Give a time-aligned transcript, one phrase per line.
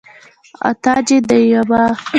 [0.65, 1.83] او تاج يي ديما